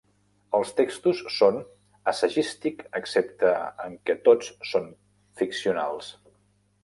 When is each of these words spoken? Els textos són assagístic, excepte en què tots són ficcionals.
Els 0.59 0.69
textos 0.77 1.19
són 1.33 1.59
assagístic, 2.11 2.81
excepte 3.01 3.53
en 3.85 3.95
què 4.09 4.15
tots 4.29 4.49
són 4.71 4.87
ficcionals. 5.43 6.11